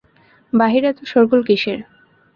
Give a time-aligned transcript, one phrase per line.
[0.53, 1.79] বাহিরে এত শোরগোল কিসের?